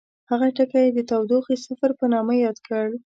هغه 0.29 0.47
ټکی 0.57 0.81
یې 0.85 0.91
د 0.97 0.99
تودوخې 1.09 1.55
صفر 1.65 1.91
په 1.99 2.05
نامه 2.13 2.33
یاد 2.45 2.57
کړ. 2.67 2.87